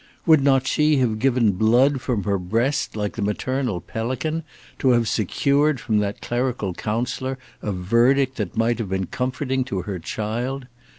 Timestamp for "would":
0.25-0.41